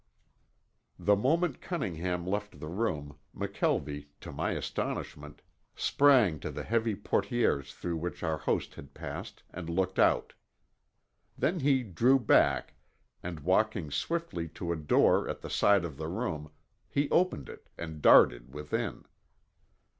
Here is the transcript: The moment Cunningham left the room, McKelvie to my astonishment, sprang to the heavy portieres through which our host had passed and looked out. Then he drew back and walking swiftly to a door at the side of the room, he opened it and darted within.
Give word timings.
The 0.97 1.15
moment 1.15 1.61
Cunningham 1.61 2.25
left 2.25 2.59
the 2.59 2.67
room, 2.67 3.19
McKelvie 3.35 4.07
to 4.21 4.31
my 4.31 4.53
astonishment, 4.53 5.43
sprang 5.75 6.39
to 6.39 6.49
the 6.49 6.63
heavy 6.63 6.95
portieres 6.95 7.71
through 7.71 7.97
which 7.97 8.23
our 8.23 8.39
host 8.39 8.73
had 8.73 8.95
passed 8.95 9.43
and 9.51 9.69
looked 9.69 9.99
out. 9.99 10.33
Then 11.37 11.59
he 11.59 11.83
drew 11.83 12.17
back 12.17 12.73
and 13.21 13.41
walking 13.41 13.91
swiftly 13.91 14.47
to 14.47 14.71
a 14.71 14.75
door 14.75 15.29
at 15.29 15.41
the 15.41 15.51
side 15.51 15.85
of 15.85 15.97
the 15.97 16.07
room, 16.07 16.49
he 16.89 17.07
opened 17.11 17.47
it 17.47 17.69
and 17.77 18.01
darted 18.01 18.51
within. 18.51 19.05